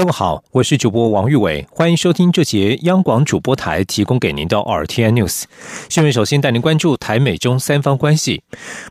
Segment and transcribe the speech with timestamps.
[0.00, 5.42] 各位好，我是主播王玉伟，欢迎收听这节央广主播台提供给您的 RTN News
[5.90, 6.10] 新闻。
[6.10, 8.42] 首先带您关注台美中三方关系。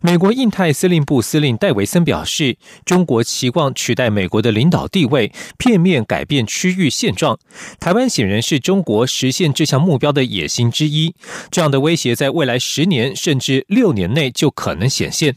[0.03, 7.39] 美国印太司令部司令戴维森表示，中国期望取代美国的领导地位，片面改变区域现状。
[7.79, 11.15] 台湾显然是中国实现这项目标的野心之一。
[11.49, 15.35] 这样的威胁在未来十年甚至六年内就可能显现。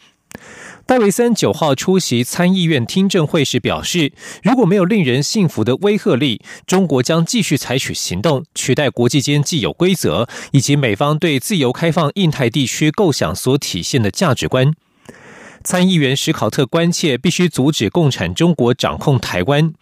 [0.92, 14.70] 戴维森九号出席参议院听证会时表示，如果没有令人信服的威慑力，中国将继续采取行动，取代国际间既有规则以及美方对自由开放印太地区构想所体现的价值观。
[15.62, 19.72] 参议员史考特关切必须阻止共产中国掌控台湾。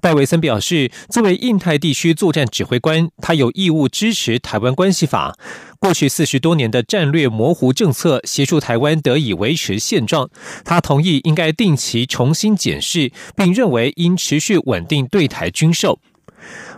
[0.00, 5.36] 戴维森表示，作为印太地区作战指挥官，他有义务支持台湾关系法。
[5.78, 10.28] 过去四十多年的战略模糊政策，协助台湾得以维持现状。
[10.64, 15.98] 他同意应该定期重新检视，并认为应持续稳定对台军售。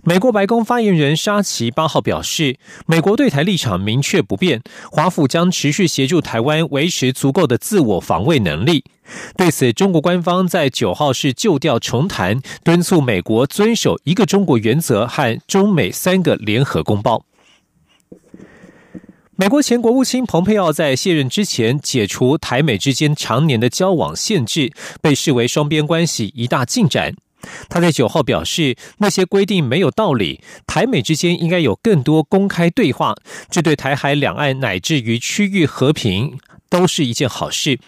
[0.05, 8.85] 美国白宫发言人沙奇八号表示，美国对台立场明确不变，华府将持续协助台湾维持足够的自我防卫能力。
[9.37, 17.25] 对此，中国官方在九号是旧调重弹，敦促美国遵守一个中国原则和中美三个联合公报。
[19.35, 27.15] 美国前国务卿蓬佩奥在卸任之前解除台美之间常年的交往限制，被视为双边关系一大进展。
[27.69, 33.15] 他在九号表示，那些规定没有道理，台美之间应该有更多公开对话，
[33.51, 36.39] 这对台海两岸乃至于区域和平
[36.73, 37.79] 都是一件好事。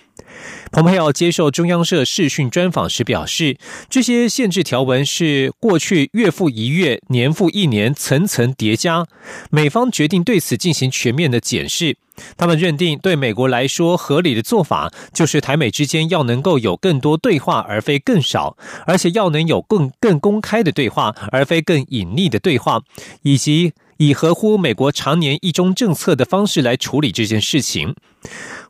[0.71, 3.57] 蓬佩奥接受中央社视讯专访时表示，
[3.89, 9.07] 这些限制条文是过去月复一月、年复一年层层叠加，
[9.51, 11.97] 美方决定对此进行全面的检视。
[12.37, 18.57] 他们认定，对美国来说合理的做法就是台美之间要能够有更多对话，而非更少，
[18.87, 22.83] 而且要能有更更公开的对话，而非更隐匿的对话，
[23.23, 27.95] 以及以合乎美国常年一中政策的方式来处理这件事情。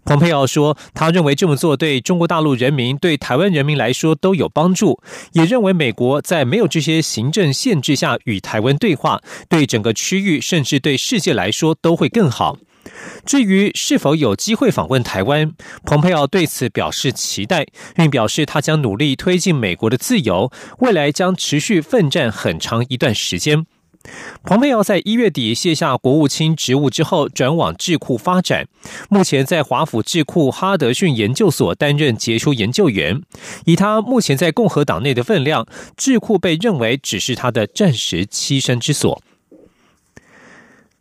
[0.05, 5.01] 蓬佩奥说，他认为这么做对中国大陆人民、对台湾人民来说都有帮助，
[5.33, 12.59] 也认为美国在没有这些行政限制下与台湾对话，对整个区域甚至对世界来说都会更好。
[13.25, 15.53] 至于是否有机会访问台湾，
[15.87, 23.65] 蓬佩奥对此表示期待，并表示他将努力推进美国的自由，未来将持续奋战很长一段时间。
[24.45, 28.69] 蓬佩奥在一月底卸下国务卿职务之后，转往智库发展，
[29.09, 33.23] 目前在华府智库哈德逊研究所担任杰出研究员。
[33.65, 35.67] 以他目前在共和党内的分量，
[35.97, 39.23] 智库被认为只是他的暂时栖身之所。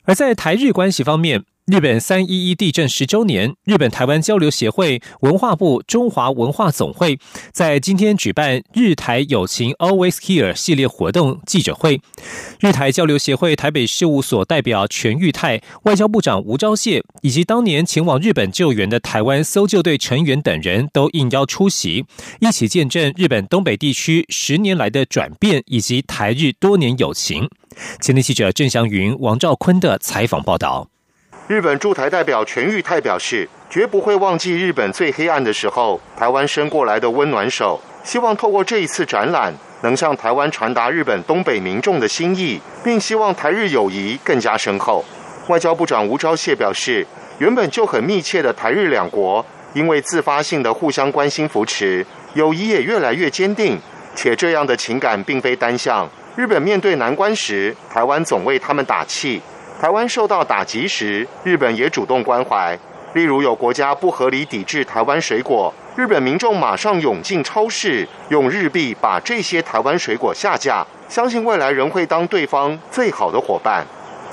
[0.05, 7.17] 而在台日关系方面，日本三一一地震十周年，日本台湾交流协会、文化部、中华文化总会
[7.53, 12.01] 在今天举办日台友情 Always Here 系列活动记者会。
[12.59, 22.03] 日台交流协会台北事务所代表全玉泰、外交部长吴钊燮以及当年前往日本救援的台湾搜救队成员等人都应邀出席，
[22.41, 27.49] 一起见证日本东北地区十年来的转变以及台日多年友情。
[28.01, 30.89] 前天记者郑祥云、王兆坤的采访报道。
[31.45, 37.77] 日本驻台代表全玉泰表示，绝不会忘记日本最黑暗的时候，台湾伸过来的温暖手。
[38.01, 45.03] 希望透过这一次展览，能向台湾传达日本东北民众的心意，并希望台日友谊更加深厚。
[45.47, 47.05] 外交部长吴钊燮表示，
[47.39, 52.05] 原本就很密切的台日两国，因为自发性的互相关心扶持，
[52.35, 53.77] 友谊也越来越坚定。
[54.15, 56.07] 且这样的情感并非单向。
[56.37, 59.41] 日本面对难关时，台湾总为他们打气。
[59.83, 62.79] 台湾受到打击时，日本也主动关怀。
[63.15, 70.87] 例如，有国家不合理抵制台湾水果，日本民众马上涌进超市，用日币把这些台湾水果下架。
[71.09, 73.85] 相信未来仍会当对方最好的伙伴。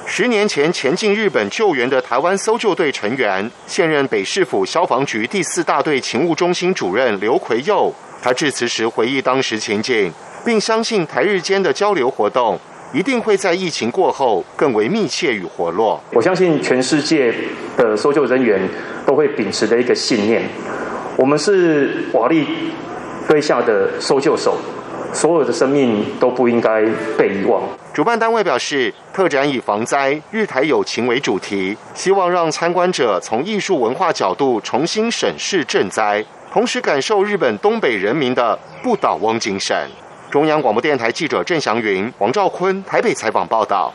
[0.06, 7.92] 十年前前进日本救援的台湾搜救队成员，现任北市府消防局第四大队勤务中心主任刘奎佑，
[8.22, 10.12] 他致辞时回忆当时情景，
[10.44, 12.56] 并相信台日间的交流活动。
[12.92, 16.00] 一定会在疫情过后更为密切与活络。
[16.12, 17.32] 我相信全世界
[17.76, 18.60] 的搜救人员
[19.06, 20.42] 都会秉持的一个信念：
[21.16, 22.44] 我们是瓦砾
[23.28, 24.56] 堆下的搜救手，
[25.12, 26.82] 所有的生命都不应该
[27.16, 27.62] 被遗忘。
[27.92, 39.88] 主办单位表示，特展以防灾、日台友情为主题，希望让参观者从艺术文化角度重新审视赈灾，同时感受日本东北人民的不倒翁精神。
[40.30, 43.92] 中央广播电台记者郑祥云、王兆坤台北采访报道。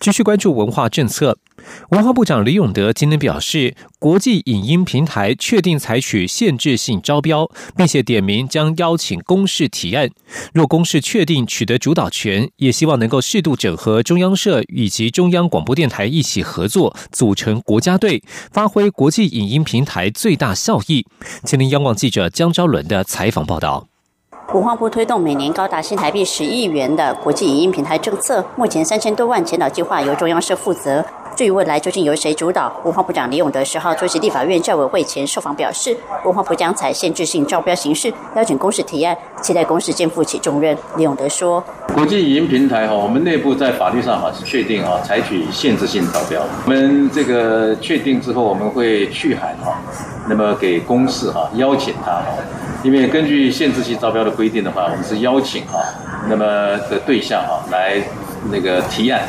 [0.00, 1.38] 继续关注文化政策。
[1.90, 10.10] 文化部长李永德今天表示，国际影音平台确定采取限制性招标，并且点名将邀请公示提案。
[10.52, 21.06] 若公示确定取得主导权，也希望能够适度整合中央社以及中央广播电台一起合作，组成国家队，发挥国际影音平台最大效益。
[21.44, 23.91] 前林央广记者江昭伦的采访报道。
[24.48, 31.02] 文化部推动每年高达新台币十亿元的国际影音平台政策，目前三千多万前导计划由中央社负责。
[31.34, 40.76] 至于未来究竟由谁主导，文化部长李永德十号出席立法院教委会前受访表示，文化部将采限制性招标形式邀请公司提案，期待公司肩负起重任。
[40.96, 41.64] 李永德说
[41.94, 46.42] ：“国际影音平台哈，我们内部在法律上哈是确定哈采取限制性招标。
[46.66, 49.78] 我们这个确定之后，我们会去函哈，
[50.28, 52.26] 那么给公司哈邀请他哈。”
[52.82, 55.78] 因为根据限制性招标的规定的话，我们是邀请哈，
[56.28, 56.44] 那么
[56.90, 58.02] 的对象哈来
[58.50, 59.22] 那个提案，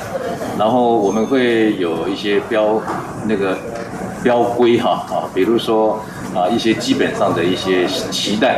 [0.57, 2.81] 然后我们会有一些标
[3.27, 3.55] 那个
[4.23, 6.03] 标规哈啊，比如说
[6.35, 8.57] 啊一些基本上的一些期待，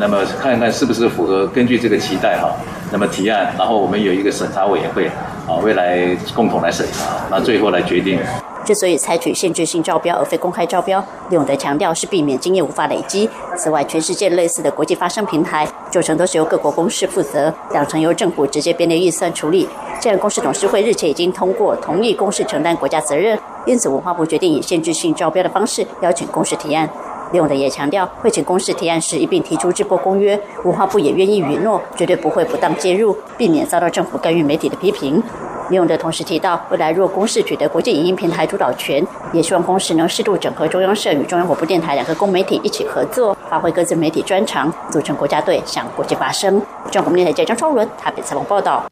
[0.00, 2.50] 那么看看是不是符合根据这个期待哈，
[2.90, 5.06] 那么提案，然后我们有一个审查委员会
[5.46, 8.18] 啊，未来共同来审查，那最后来决定。
[8.64, 13.28] 之所以采取限制性招标而非公开招标，李永德强调是避免经验无法累积。
[13.56, 19.68] 此外，全世界类似的国际发声平台，九成都是由各国公司负责，两成由政府直接编列预算处理。
[20.00, 26.88] 这样，公司董事会日前已经通过同意公司承担国家责任，因此文化部决定以限制性招标的方式邀请公司提案。
[27.32, 35.22] 李永德也强调，会请公司提案时一并提出直播公约，文化部也愿意允诺，绝对不会不当介入，避免遭到政府干预媒体的批评。
[35.72, 39.02] 李永德同时提到，未来若公示取得国际影音平台主导权，
[39.32, 46.60] 也希望公司能适度整合中央社与中央广播电台两个公媒体一起合作，发挥各自媒体专长，组成国家队向国际发声。
[46.90, 48.84] 中央广播电台记者张超伦台北采访报道。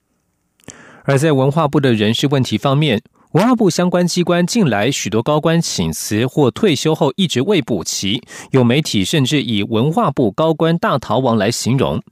[1.04, 3.02] 而在文化部的人事问题方面。
[3.32, 12.02] 文化部相关机关近来许多高官请辞或退休后一直未补齐，有媒体甚至以文化部高官大逃亡来形容。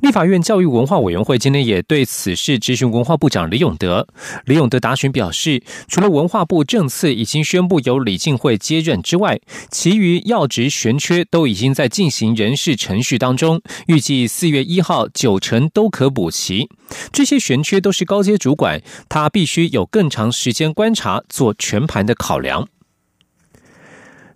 [0.00, 4.06] 立法院教育文化委员会今天也对此事质询文化部长李永德。
[4.44, 9.40] 李永德答询表示，除了文化部政次已经宣布由李进会接任之外，
[9.70, 16.68] 其余要职悬缺都已经在进行人事程序当中，预计四月一号九成都可补齐。
[17.12, 22.68] 这些悬缺都是高阶主管，他必须有更长时间观察，做全盘的考量。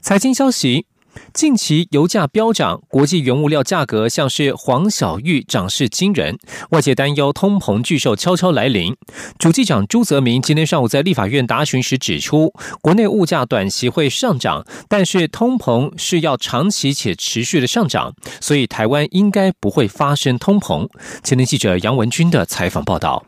[0.01, 0.87] 财经消息。
[1.35, 6.39] 近期油价飙涨，国际原物料价格像是黄小玉涨势惊人，
[6.71, 8.95] 外界担忧通膨巨兽悄悄来临。
[9.37, 20.89] 主计长朱泽明今天上午在立法院答询时指出，国内物价短期会上涨，但是通膨是要长期且持续的上涨，所以台湾应该不会发生通膨。
[21.25, 23.27] 前天记者杨文军的采访报道。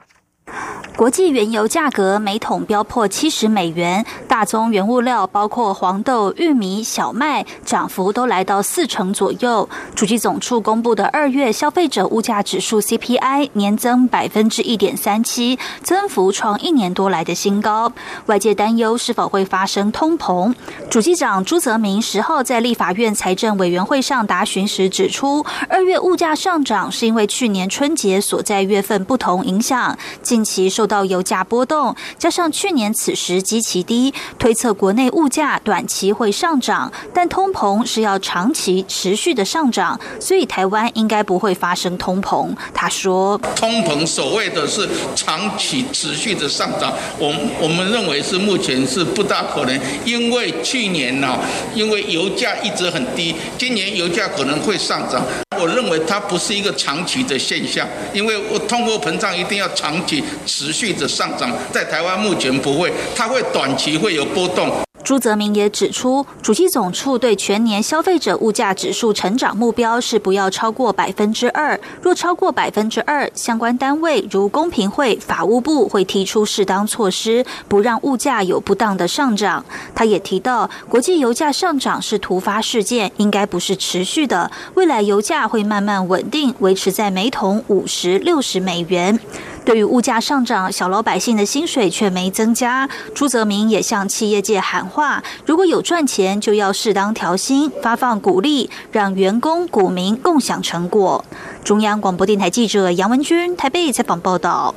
[1.03, 9.69] 国际原油价格每桶飙破七十美元，大宗原物料包括黄豆、玉米、小麦，涨幅都来到四成左右。
[9.97, 17.93] 主机总处公布的二月消费者物价指数 CPI 年增百分之一点三七，增幅创一年多来的新高。
[18.27, 20.55] 外界担忧是否会发生通膨。
[20.89, 30.87] 主机长朱泽明十号在立法院财政委员会上答询时指出，二月物价上涨是因为去年春节所在月份不同影响，近期受。
[30.93, 42.55] 到油价波动，加上去年此时极其低，推测国内物价短期会上涨，但通膨是要长期持续的上涨，所以台湾应该不会发生通膨。
[42.75, 51.39] 他说：“通膨所谓的是长期持续的上涨，我我们认为是目前是不大可能，因为去年呢，
[51.75, 55.23] 因为油价一直很低，今年油价可能会上涨。”
[55.61, 64.73] 我认为它不是一个长期的现象，因为我通货膨胀一定要长期持续的上涨，在台湾目前不会，它会短期会有波动。
[65.05, 71.79] 朱泽明也指出，主机总处对全年消费者物价指数成长目标是不要超过百分之二。
[72.01, 79.65] 若超过百分之二，相关单位如公平会、法务部会提出适当措施，不让物价有不当的上涨。
[79.93, 84.53] 他也提到，国际油价上涨是突发事件，应该不是持续的。
[84.75, 89.19] 未来油价会慢慢稳定，维持在每桶五十六十美元。
[89.65, 92.89] 对于物价上涨，小老百姓的薪水却没增加。
[93.15, 101.25] 朱泽明也向企业界喊话：如果有赚钱，就要适当调薪，发放鼓励，让员工、股民共享成果。
[101.63, 104.75] 中央广播电台记者杨文君台北采访报道。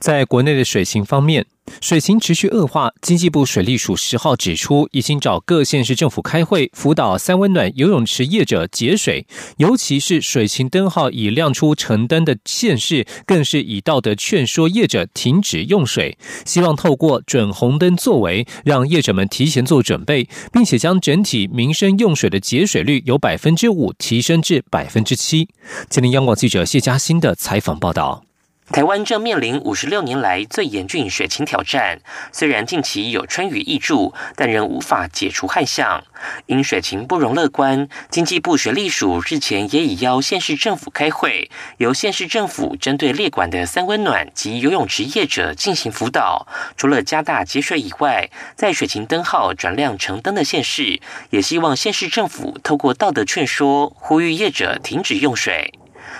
[0.00, 1.46] 在国内的水情方面，
[1.80, 9.26] 水情持续恶化，经济部水利署十号指出，已经找各县市政府开会，辅导三温暖游泳池业者节水，
[9.58, 25.48] 尤其是水情灯号已亮出橙灯的县市，更是以道德劝说业者停止用水，希望透过准红灯作为，让业者们提前做准备，并且将整体民生用水的节水率由百分之五提升至百分之七。
[25.88, 28.29] 今天央广记者谢嘉欣的采访报道。
[28.72, 31.98] 台湾正面临五十六年来最严峻水情挑战，
[32.30, 36.04] 虽然近期有春雨挹注，但仍无法解除旱象。
[36.46, 46.46] 因水情不容乐观，经济部水利署日前也已邀县市政府开会，由县市政府针对列管的三温暖及游泳池业者进行辅导。
[46.76, 51.00] 除了加大节水以外，在水情灯号转亮橙灯的县市，
[51.30, 55.72] 也希望县市政府透过道德劝说，呼吁业者停止用水。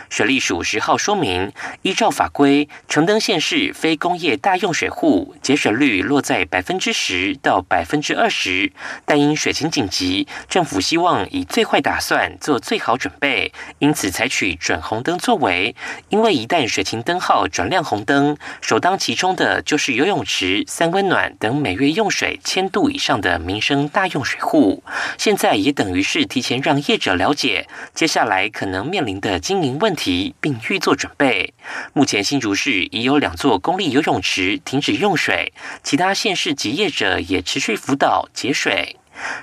[0.08, 8.72] 水利署十号说明，依照法规，橙灯县市非工业大用水户节水率落在百分之十到百分之二十，
[9.04, 15.74] 但因水情紧急，政府希望以最坏打算做最好准备，因此采取准红灯作为。
[16.08, 24.82] 因为一旦水情灯号转亮红灯，首当其冲的就是游泳池、三温暖等每月用水千度以上的民生大用水户。
[25.18, 30.34] 现在也等于是提前让业者了解接下来可能面临的经营问题。
[30.40, 31.52] 并预做准备。
[31.92, 38.96] 目前新竹市已有两座公立游泳池停止用水，其他县市及业者也持续辅导节水。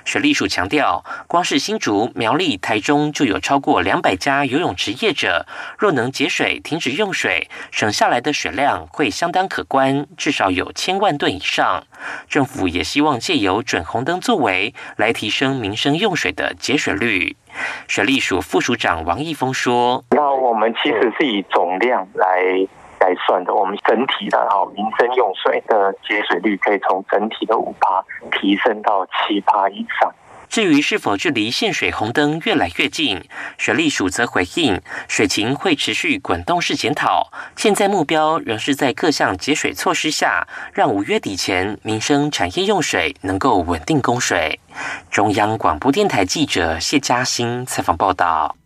[0.04, 5.46] 水利署强调，光是新竹、苗栗、台中就有超过两百家游泳池业者，
[5.78, 11.84] 若能节水、停止用水，省下来的水量会相当可观，至少有千万吨以上。
[12.28, 17.36] 政府也希望借由准红灯作为，来提升民生用水的节水率。
[17.88, 22.66] 水利署副署长王义峰说：“那我们其实是以总量来
[23.00, 30.12] 来算的，我们整体的哈民生用水的节水率可以从整体的五趴提升到七趴以上。”
[30.48, 33.22] 至于是否距离限水红灯越来越近，
[33.58, 44.58] 水利署则回应，水情会持续滚动式检讨，现在目标仍是在各项节水措施下，让五月底前民生产业用水能够稳定供水。
[45.10, 48.57] 中央广播电台记者谢嘉欣采访报道。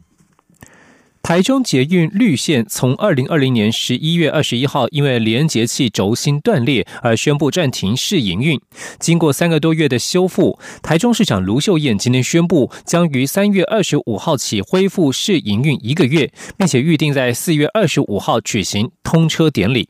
[1.22, 8.60] 台中捷运绿线从二零二零年十一月二十一号因为连接器轴心断裂而宣布暂停试营运。
[8.98, 19.88] 经过三个多月的修复，台中市长卢秀燕今天宣布，将于三月二十五号起恢复试营运一个月，并且预定在四月二十五号举行通车典礼。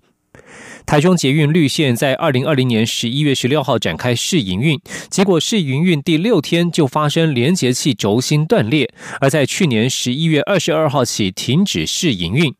[0.87, 12.55] 台中捷运绿线在二零二零年十一月十六号展开试营运，结果试营运第六天就发生连接器轴心断裂，而在去年十一月二十二号起停止试营运。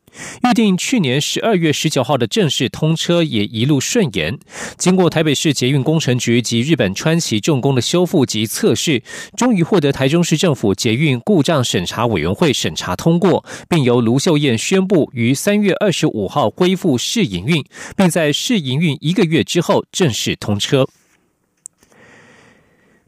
[0.45, 4.39] 预定去年十二月十九号的正式通车也一路顺延。
[4.77, 9.03] 经过台北市捷运工程局及日本川崎重工的修复及测试，
[9.37, 17.65] 终于获得台中市政府捷运故障审查委员会审查通过，并由卢秀燕宣布于三月二十五号恢复试营运，
[17.97, 20.87] 并在试营运一个月之后正式通车。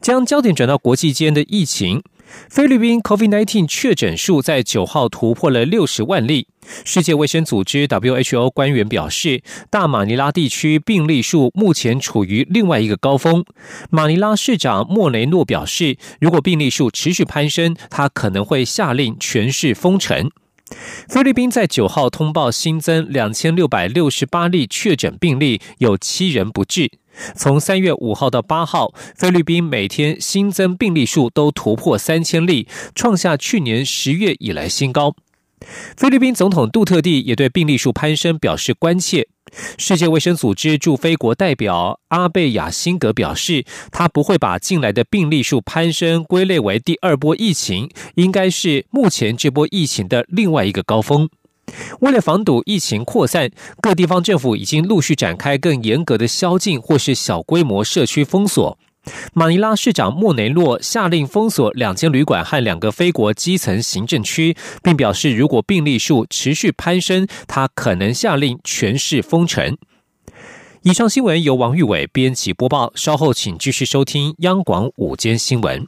[0.01, 2.03] 将焦点转到国际间的疫情。
[2.49, 6.47] 菲律宾 COVID-19 确诊数在九号突破了六十万例。
[6.83, 13.45] 世界卫生组织 WHO 官员表示，大马尼拉地区病例数目前处于另外一个高峰。
[13.89, 20.31] 马尼拉市长莫雷诺表示，如果病例数持续攀升，他可能会下令全市封城。
[21.07, 26.91] 菲律宾在九号通报新增两千六百六十八例确诊病例，有七人不治。
[27.35, 35.15] 从三月五号到八号，菲律宾每天新增病例数都突破三千例，创下去年十月以来新高。
[35.97, 39.27] 菲律宾总统杜特地也对病例数攀升表示关切。
[39.77, 51.29] 世界卫生组织驻菲国代表阿贝亚辛格表示，他不会把近来的病例数攀升归类为第二波疫情，应该是目前这波疫情的另外一个高峰。
[52.01, 53.49] 为了防堵疫情扩散，
[53.81, 58.77] 各地方政府已经陆续展开更严格的宵禁或是小规模社区封锁。
[59.33, 69.77] 马尼拉市长莫雷洛下令封锁两间旅馆和两个非国基层行政区，并表示如果病例数持续攀升，他可能下令全市封城。
[70.83, 75.87] 以上新闻由王玉伟编辑播报，稍后请继续收听央广午间新闻。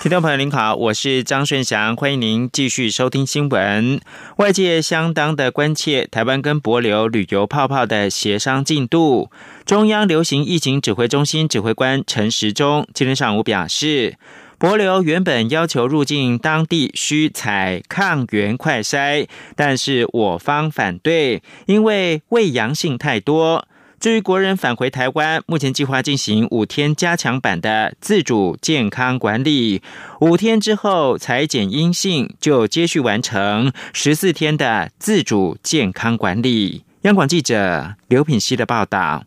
[0.00, 4.00] 听众朋友您好，我是张顺祥，欢迎您继续收听新闻。
[4.36, 9.28] 外界相当的关切台湾跟博流旅游泡泡的协商进度。
[9.66, 14.16] 中央流行疫情指挥中心指挥官陈时中今天上午表示，
[14.56, 19.26] 博流原本要求入境当地需采抗原快筛，
[19.56, 23.66] 但是我方反对，因为未阳性太多。
[24.00, 29.82] 至于国人返回台湾，目前计划进行五天加强版的自主健康管理，
[30.20, 36.84] 五天之后裁检阴性，就接续完成十四天的自主健康管理。
[37.02, 39.24] 央广记者刘品希的报道。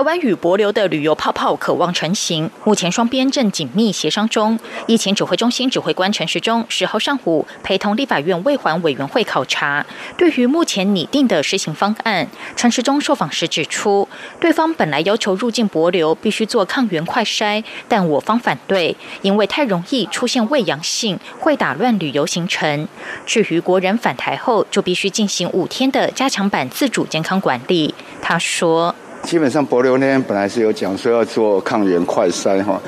[0.00, 4.58] 台湾与博流的旅游泡泡渴望成型，目前双边正紧密协商中。
[4.86, 9.84] 疫情指挥中心指挥官陈时中十号上午陪同立法院卫环委员会考察，
[10.16, 12.26] 对于目前拟定的施行方案，
[12.56, 14.08] 陈时中受访时指出，
[14.40, 22.88] 对方本来要求入境博流必须做抗原快筛，但我方反对，因为太容易出现未阳性，会打乱旅游行程。
[23.26, 28.94] 至于国人返台后就必须进行五天的加强版自主健康管理，他说。
[29.22, 32.80] 基本上，博流那边本来是有讲说要做抗原快筛哈，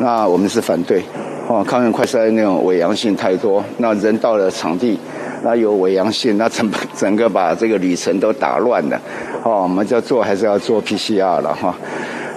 [0.00, 1.02] 那我们是反对，
[1.48, 4.98] 哦，抗原快筛那种伪阳性太多，那人到了场地，
[5.44, 9.00] 那有伪阳性，那整 整个把这个旅程都打乱了，
[9.44, 11.72] 哦，我们要做还是要做 PCR 了哈，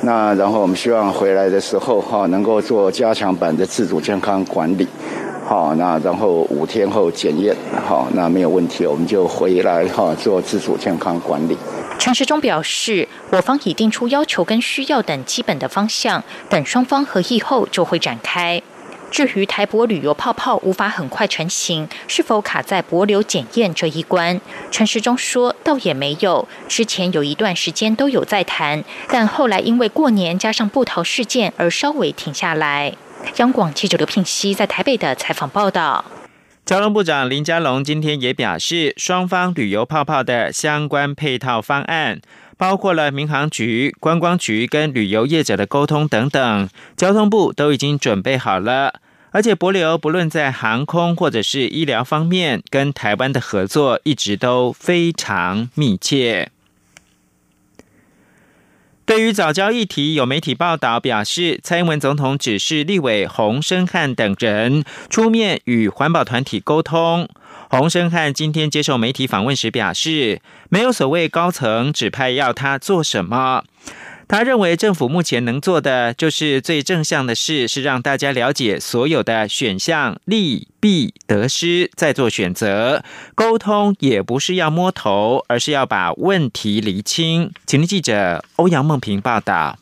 [0.02, 4.88] 那然后我们希望回来的时候哈，能够做加强版的自主健康管理，
[5.44, 7.56] 好，那然后五天后检验，
[7.88, 11.58] 好，那没有问题，我们就回来哈做自主健康管理。
[11.98, 18.62] 陈时中表示，我方已定出要求跟需要等基本的方向，等双方合议后就会展开。
[19.12, 24.40] 至于台博旅游泡泡无法很快成型，是否卡在博流检验这一关？
[24.70, 32.94] 陈时中说，倒也没有，之前有一段时间都有在谈，但后来因为过年加上布桃事件而稍微停下来。
[33.38, 36.06] 央广记者刘聘熙在台北的采访报道。
[36.64, 42.22] 交通部长林佳龙今天也表示，双方旅游泡泡的相关配套方案，
[42.60, 49.00] 包括了民航局、观光局跟旅游业者的沟通等等，交通部都已经准备好了。
[49.32, 56.52] 而且，柏流不论在航空或者是医疗方面，跟台湾的合作一直都非常密切。
[59.10, 67.28] 对于早教议题，有媒体报道表示，蔡英文总统指示立委洪生汉等人出面与环保团体沟通。
[67.72, 73.64] 洪生汉今天接受媒体访问时表示，没有所谓高层指派要他做什么。
[74.30, 83.04] 他认为政府目前能做的，就是最正向的事，是让大家了解所有的选项利弊得失，再做选择。
[83.34, 87.52] 沟通也不是要摸头，而是要把问题厘清。
[87.66, 89.80] 请听记者欧阳梦平报道。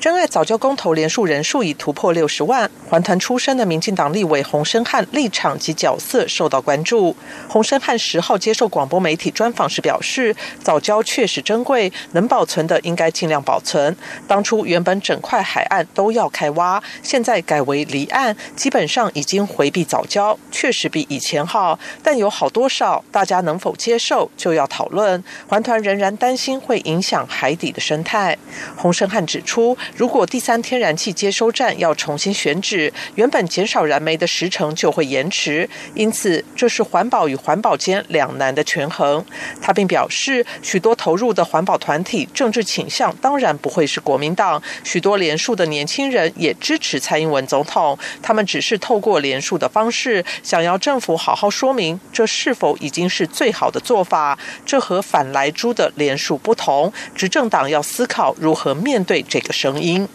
[0.00, 7.16] 真爱早教公投连署人数已突破六十万，环团出身的民进党立委洪生汉立场及角色受到关注。
[7.48, 13.96] 洪生汉十号接受广播媒体专访时表示，早教确实珍贵，能保存的应该尽量保存。
[14.28, 21.78] 当初原本整块海岸都要开挖，现在改为离岸，基本上已经回避早教，确实比以前好。
[22.02, 25.24] 但有好多少，大家能否接受就要讨论。
[25.48, 28.36] 环团仍然担心会影响海底的生态。
[28.76, 29.74] 洪生汉指出。
[29.96, 39.24] 如果第三天然气接收站要重新选址，原本减少燃煤的时程就会延迟，因此这是环保与环保间两难的权衡。
[39.60, 54.38] 他并表示，许多投入的环保团体政治倾向当然不会是国民党，许多连署的年轻人也支持蔡英文总统，他们只是透过连署的方式，想要政府好好说明这是否已经是最好的做法。
[54.64, 59.73] 这和反来猪的连署不同，执政党要思考如何面对这个声。
[59.74, 60.06] 声音。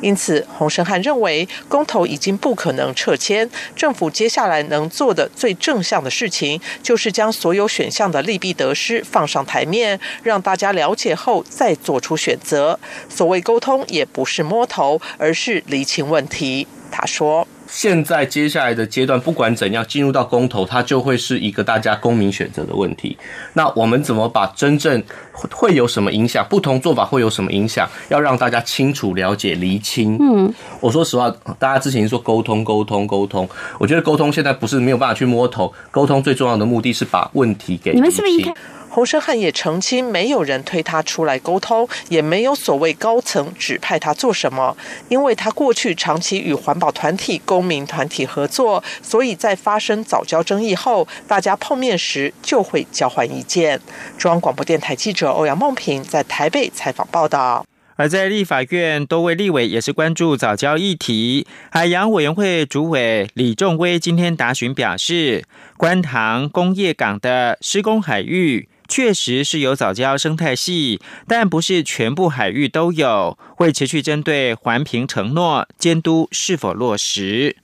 [0.00, 12.78] 因此，洪胜汉认为，公投已经不可能撤签，政府接下来能做的最正向的事情，就是将所有选项的利弊得失放上台面，让大家了解后再做出选择。
[13.08, 16.66] 所谓沟通，也不是摸头，而是厘清问题。
[16.90, 17.46] 他说。
[17.74, 23.18] 现在接下来的阶段，不管怎样进入到公投，它就会是一个大家公民选择的问题。
[23.52, 25.02] 那我们怎么把真正
[25.50, 30.16] 会有什么影响，不同做法会有什么影响，要让大家清楚了解、厘清。
[30.20, 33.46] 嗯，我说实话，大家之前说沟通、沟通、沟通，
[33.80, 38.52] 我觉得沟通现在不是没有办法去摸头，沟通最重要的目的是把问题给你们是不是一
[38.94, 44.76] 洪生汉也澄清，没有人推他出来沟通，也没有所谓高层指派他做什么，
[45.08, 53.80] 因为他过去长期与环保团体、公民团体合作，所以在发生早教争议后，大家碰面时就会交换意见。
[54.16, 57.66] 中央广播电台记者欧阳梦平在台北采访报道。
[57.96, 61.48] 而在立法院，多位立委也是关注早教议题。
[61.70, 65.44] 海洋委员会主委李仲威今天答询表示，
[65.76, 68.68] 观塘工业港的施工海域。
[68.94, 73.36] 确实是有早教生态系，但不是全部海域都有。
[73.56, 77.56] 会持续针对环评承诺监督是否落实。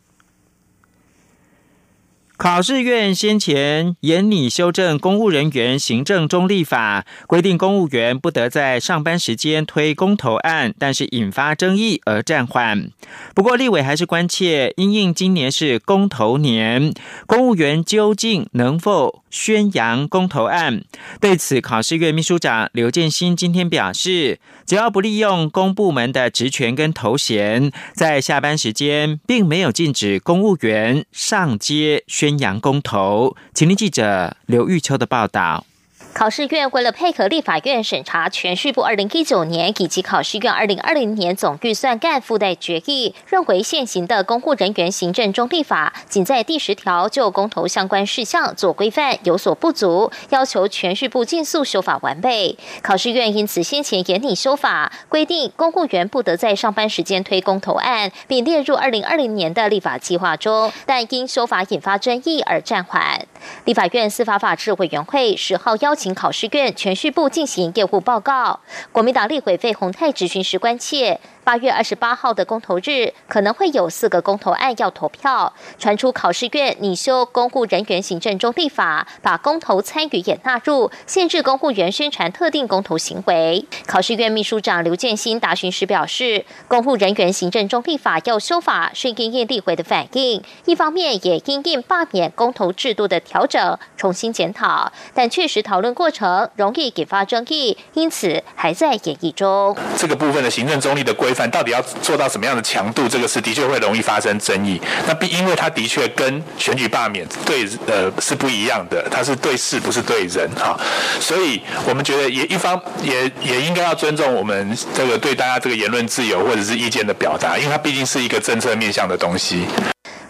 [2.37, 12.91] 考试院先前严拟修正公务人员行政中立法，规定公务员不得在上班时间推公投案，但是引发争议而暂缓。
[13.37, 16.93] 不过立委还是关切，因应今年是公投年，
[17.27, 20.83] 公务员究竟能否宣扬公投案？
[21.21, 32.41] 对此，考试院秘书长刘建新今天表示，只要不利用公部门的职权跟头衔，在下班时间并没有禁止公务员上街宣。
[32.41, 35.67] 扬公投，请听记者刘玉秋的报道。
[36.13, 52.59] 考试院为了配合立法院审查全序部二零一九年以及考试院二零二零年总预算干附带决议，认为现行的公务人员行政中立法仅在第十条就公投相关事项做规范有所不足，要求全序部尽速修法完备。
[52.83, 63.25] 考试院因此先前严拟修法，规定公务员不得在上班时间推公投案，并列入二零二零年的立法计划中，但因修法引发争议而暂缓。
[63.65, 68.61] 立法院司法法制委员会十号邀请考试院全序部进行业务报告。
[68.91, 71.21] 国民党立委费鸿泰质询时关切。
[71.43, 75.53] 八月二十八号的公投日，可能会有四个公投案要投票。
[75.79, 83.65] 传出考试院拟修公务人员行政中立法，把公投参与也纳入，限制公务员宣传特定公投行为。
[83.87, 94.93] 考试院秘书长刘建新答询时表示，公务人员行政中立法要修法，是因应立委的反应，一方面也因应罢免公投制度的调整，重新检讨。
[95.15, 99.75] 但确实讨论过程容易引发争议，因此还在演绎中。
[99.97, 101.31] 这个部分的行政中立的规。
[101.33, 103.09] 范到底要做到什么样的强度？
[103.09, 104.81] 这个是的确会容易发生争议。
[105.07, 110.77] 那必因为它的确跟选举罢免对呃是不一样的，它是对事不是对人哈。
[111.21, 119.65] 所以我们觉得也一方也也应该要尊重我们这个对大家这个言论自由或者是意见的表达，因为它毕竟是一个政策面向的东西。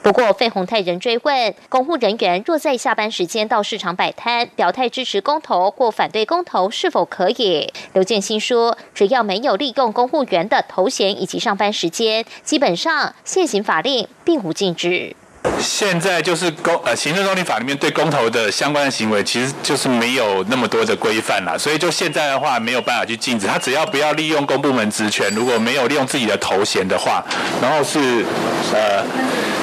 [0.02, 7.70] 不过，费鸿泰仍追问：公务人员若在下班时间到市场摆摊，表态支持公投或反对公投，是否可以？
[7.92, 15.14] 刘建新说：只要没有利用公务员的头衔以及上班时间，基本上现行法令并无禁止。
[15.58, 27.24] 现在就是公呃行政中立法里面对公投的相关的行为，其实就是没有那么多的规范啦，所以就现在的话没有办法去禁止他，只要不要利用公部门职权，如果没有利用自己的头衔的话，
[27.62, 28.24] 然后是
[28.74, 29.02] 呃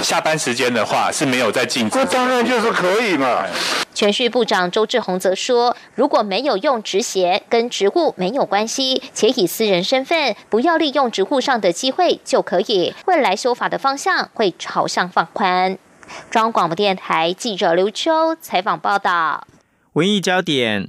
[0.02, 1.98] 下班时间的话是没有在禁止。
[1.98, 3.46] 这当然就是可以嘛。
[3.94, 12.94] 全序部长周志宏则说，如果没有用职衔，跟职务没有关系，且以私人身份，不要利用职务上的机会就可以。
[13.06, 15.78] 未来修法的方向会朝向放宽。
[16.30, 19.48] 中央广播电台记者刘秋采访报道。
[19.94, 20.88] 文艺焦点。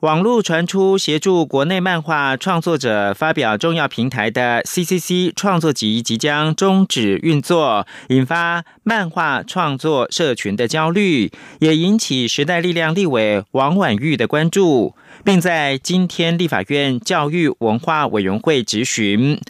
[0.00, 19.40] 网络传出协助国内漫画创作者发表重要平台的 CCC 创作集即将终止运作，引发漫画创作社群的焦虑，也引起时代力量立委王婉玉的关注，并在今天立法院教育文化委员会质询。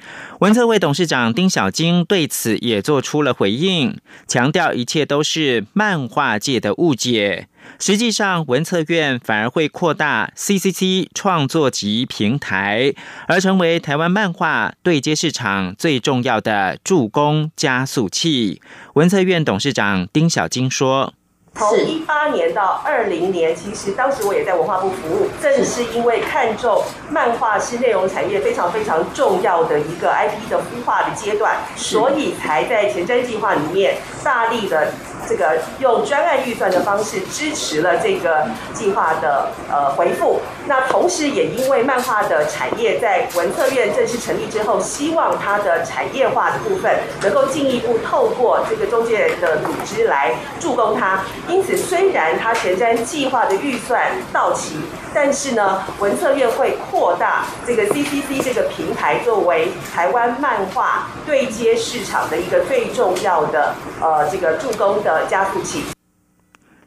[0.40, 7.48] 文策会董事长丁小晶对此也做出了回应，强调一切都是漫画界的误解。
[7.78, 12.92] 实际上，文策院反而会扩大 CCC 创作集平台，
[13.26, 18.60] 而成为台湾漫画对接市场最重要的助攻加速器。
[18.94, 21.14] 文策院董事长丁小晶说。
[21.58, 34.92] 从一八年到二零年，其实当时我也在文化部服务，正是因为看中漫画是内容产业非常非常重要的一个 IP 的孵化的阶段，所以才在前瞻计划里面大力的。
[35.28, 40.40] 这个用专案预算的方式支持了这个计划的呃回复。
[40.66, 51.22] 那同时也因为漫画的产业在文策院正式成立之后，希望它的产业化的部分能够进一步透过这个中介的组织来助攻它。
[51.48, 54.76] 因此，虽然它前瞻计划的预算到期，
[55.14, 65.18] 但是呢，文策院会扩大这个 CCC 这个平台作为台湾漫画对接市场的一个最重要的呃这个助攻的。
[65.28, 65.82] 加速器。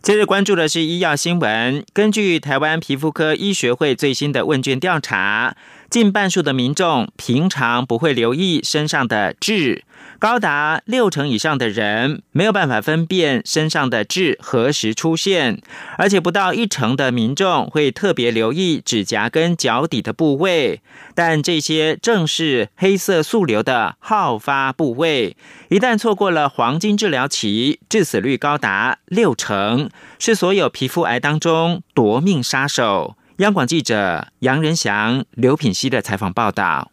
[0.02, 1.86] 接着关注的是医药新闻。
[1.93, 5.56] 根据台湾皮肤科医学会最新的问卷调查，
[5.91, 9.84] 近半数的民众平常不会留意身上的痣。
[10.19, 15.62] 高达六成以上的人没有办法分辨身上的痣何时出现，
[15.97, 20.80] 而且不到一成的民众会特别留意指甲跟脚底的部位。
[21.13, 25.36] 但这些正是黑色素瘤的好发部位，
[25.67, 33.17] 一旦错过了黄金治疗期，致死率高达六成，是所有皮肤癌当中夺命杀手。
[33.41, 36.91] 央广记者杨仁祥、刘品熙的采访报道。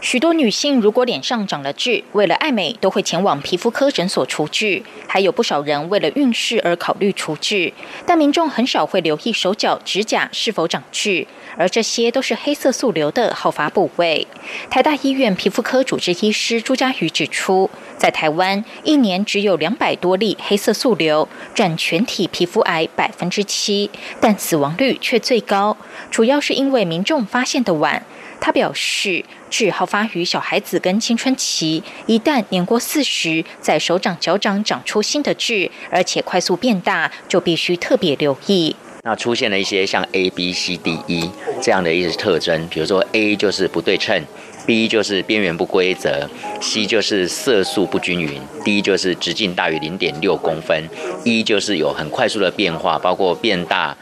[0.00, 7.72] 许多女性如果脸上长了痣，为了爱美都会前往皮肤科诊所除痣；还有不少人为了运势而考虑除痣，
[8.04, 14.26] 但民众很少会留意手脚、指甲是否长痣，而这些都是黑色素瘤的好发部位。
[14.70, 25.76] 台大医院皮肤科主治医师朱家瑜指出，在台湾一年只有两百多例黑色素瘤，占全体皮肤癌百分之七，但死亡率却最高，
[26.10, 28.04] 主要是因为民众发现的晚。
[28.40, 38.76] 他表示，痣好发于小孩子跟青春期，一旦年过四十，在手掌、脚掌长出新的痣，而且快速变大，就必须特别留意。
[39.02, 41.30] 那出现了一些像 A、B、C、D、E
[41.62, 44.20] 这样的一些特征，比如说 A 就是不对称
[44.66, 46.28] ，B 就是边缘不规则
[46.60, 50.88] ，C 就是色素不均匀，D 就是直径大于零点六公分
[51.24, 53.96] ，E 就是有很快速的变化，包括变大。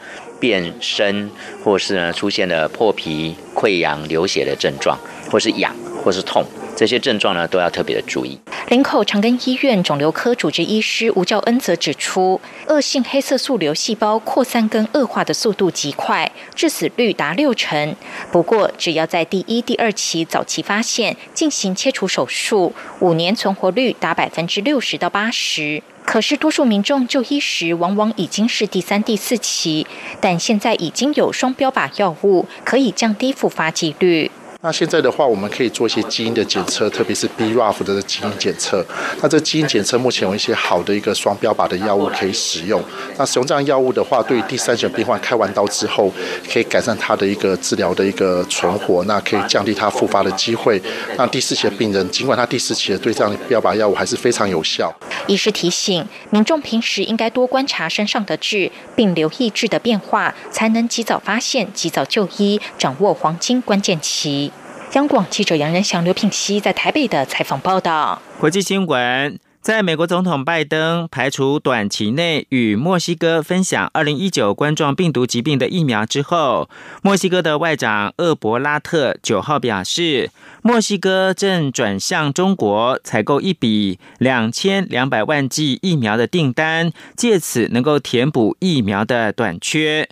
[0.45, 1.31] 变深，
[1.63, 4.95] 或是呢出现了破皮、溃疡、流血的症状，
[5.31, 8.37] 或是痒，或是痛，这些症状呢都要特别的注意。
[8.69, 17.95] 林口长庚医院肿瘤科主治医师吴兆恩则指出，恶性黑色素瘤细胞扩散跟恶化的速度极快，致死率达六成。
[18.31, 25.81] 不过，只要在第一、第二期早期发现，进行切除手术，五年存活率达百分之六十到八十。
[26.05, 29.85] 可是，多数民众就医时往往已经是第三、第四期，
[30.21, 34.31] 但现在已经有双标靶药物，可以降低复发几率。
[34.65, 38.83] 那现在的话，我们可以做一些基因的检测，特别是 BRAF 的基因检测。
[39.21, 42.83] 那这基因检测目前有一些好的一个双标靶的药物可以使用。
[43.15, 46.11] 那使用这样药物的话，对于第三型病患开完刀之后，
[46.51, 50.81] 可以改善他的一个治疗的一个存活，那可以降低他复发的机会。
[51.15, 54.91] 那第四期的病人，尽管他第四期的对这样的标靶药物还是非常有效。
[55.27, 64.51] 医师提醒民众，平时应该多观察身上的痣，并留意痣的变化，才能及早发现、及早就医，掌握黄金关键期。
[64.95, 68.21] 央广记者杨仁祥、刘品熙在台北的采访报道。
[68.39, 76.69] 国际新闻：在美国总统拜登排除短期内与墨西哥分享二零一九冠状病毒疾病的疫苗之后，
[77.01, 80.31] 墨西哥的外长厄伯拉特九号表示，
[80.61, 90.07] 墨西哥正转向中国采购一笔两千两百万剂疫苗的订单，借此能够填补疫苗的短缺。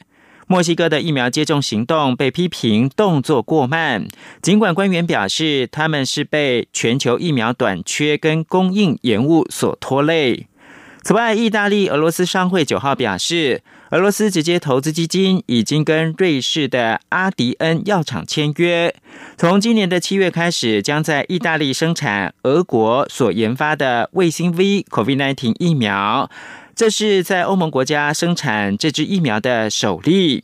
[0.54, 4.08] 墨西哥的疫苗接种行动被批评动作过慢，
[4.40, 10.46] 尽管官员表示他们是被全球疫苗短缺跟供应延误所拖累。
[11.02, 18.94] 此外，意大利俄罗斯商会九号表示，俄罗斯直接投资基金已经跟瑞士的阿迪恩药厂签约，
[19.36, 26.30] 从今年的七月开始，将在意大利生产俄国所研发的卫星 V COVID-19 疫苗。
[26.76, 30.44] 这是在欧盟国家生产这支疫苗的首例。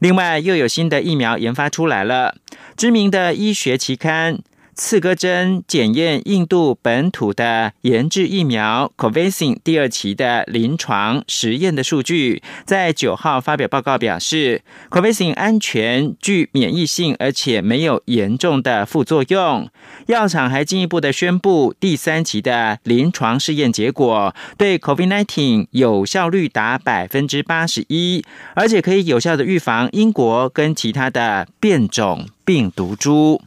[0.00, 2.34] 另外，又有新的疫苗研发出来了，
[2.76, 4.40] 知名的医学期刊。
[4.82, 19.68] 刺哥针检验印度本土的研制疫苗 Covaxin 第二期的临床实验的数据，在九号发表报告表示，Covaxin 安全、具免疫性，而且没有严重的副作用。
[20.06, 33.42] 药厂还进一步的宣布，第三期的临床试验结果对 COVID-19 有效率达百分之八十一，而且可以有效的预防英国跟其他的变种病毒株。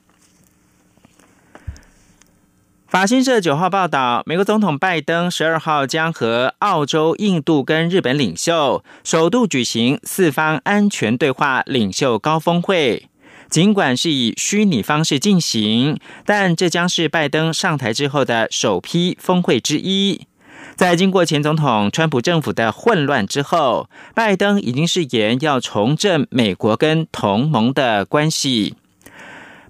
[2.93, 13.09] 法新社九号报道，美国总统拜登十二号将和澳洲、印度跟日本领袖首度举行四方安全对话领袖高峰会。
[13.49, 20.27] 尽管是以虚拟方式进行，但这将是拜登上台之后的首批峰会之一。
[20.75, 28.75] 在经过前总统川普政府的混乱之后，拜登已经誓言要重振美国跟同盟的关系。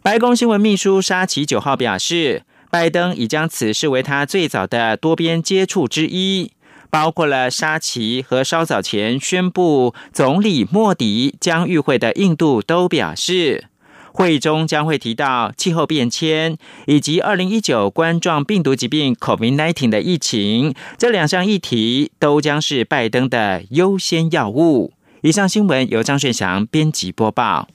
[0.01, 2.43] 白宫新闻秘书沙奇九号表示。
[2.73, 6.53] 拜登已将此视为他最早的多边接触之一，
[6.89, 13.65] 包括了沙奇和稍早前宣布总理莫迪将与会的印度都表示，
[14.11, 16.57] 会议中将会提到气候变迁
[16.87, 24.93] 以及二零一九冠状病毒疾病 COVID-19 的疫情，这两项议题都将是拜登的优先要务。
[25.21, 27.67] 以上新闻由张顺祥编辑播报。